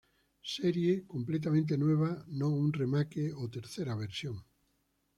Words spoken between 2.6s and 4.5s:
remake o tercera versión.